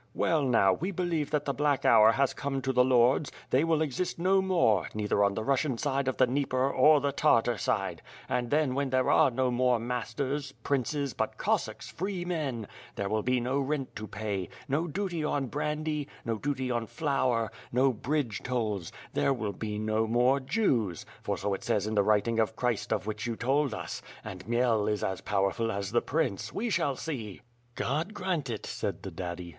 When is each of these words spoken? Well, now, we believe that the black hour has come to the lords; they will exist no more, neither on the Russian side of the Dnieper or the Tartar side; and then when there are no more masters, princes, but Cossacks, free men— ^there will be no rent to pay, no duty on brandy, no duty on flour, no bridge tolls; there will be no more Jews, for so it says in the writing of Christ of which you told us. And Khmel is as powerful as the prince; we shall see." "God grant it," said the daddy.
Well, 0.15 0.41
now, 0.41 0.73
we 0.73 0.89
believe 0.89 1.29
that 1.29 1.45
the 1.45 1.53
black 1.53 1.85
hour 1.85 2.13
has 2.13 2.33
come 2.33 2.63
to 2.63 2.73
the 2.73 2.83
lords; 2.83 3.31
they 3.51 3.63
will 3.63 3.83
exist 3.83 4.17
no 4.17 4.41
more, 4.41 4.87
neither 4.95 5.23
on 5.23 5.35
the 5.35 5.43
Russian 5.43 5.77
side 5.77 6.07
of 6.07 6.17
the 6.17 6.25
Dnieper 6.25 6.71
or 6.71 6.99
the 6.99 7.11
Tartar 7.11 7.55
side; 7.55 8.01
and 8.27 8.49
then 8.49 8.73
when 8.73 8.89
there 8.89 9.11
are 9.11 9.29
no 9.29 9.51
more 9.51 9.77
masters, 9.77 10.53
princes, 10.63 11.13
but 11.13 11.37
Cossacks, 11.37 11.91
free 11.91 12.25
men— 12.25 12.65
^there 12.97 13.11
will 13.11 13.21
be 13.21 13.39
no 13.39 13.59
rent 13.59 13.95
to 13.97 14.07
pay, 14.07 14.49
no 14.67 14.87
duty 14.87 15.23
on 15.23 15.45
brandy, 15.45 16.07
no 16.25 16.39
duty 16.39 16.71
on 16.71 16.87
flour, 16.87 17.51
no 17.71 17.93
bridge 17.93 18.41
tolls; 18.41 18.91
there 19.13 19.31
will 19.33 19.53
be 19.53 19.77
no 19.77 20.07
more 20.07 20.39
Jews, 20.39 21.05
for 21.21 21.37
so 21.37 21.53
it 21.53 21.63
says 21.63 21.85
in 21.85 21.93
the 21.93 22.01
writing 22.01 22.39
of 22.39 22.55
Christ 22.55 22.91
of 22.91 23.05
which 23.05 23.27
you 23.27 23.35
told 23.35 23.71
us. 23.75 24.01
And 24.23 24.47
Khmel 24.47 24.89
is 24.91 25.03
as 25.03 25.21
powerful 25.21 25.71
as 25.71 25.91
the 25.91 26.01
prince; 26.01 26.51
we 26.51 26.71
shall 26.71 26.95
see." 26.95 27.41
"God 27.75 28.15
grant 28.15 28.49
it," 28.49 28.65
said 28.65 29.03
the 29.03 29.11
daddy. 29.11 29.49